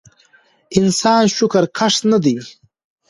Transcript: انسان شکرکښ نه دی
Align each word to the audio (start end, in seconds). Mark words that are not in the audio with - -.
انسان 0.79 1.23
شکرکښ 1.35 1.93
نه 2.11 2.17
دی 2.23 2.35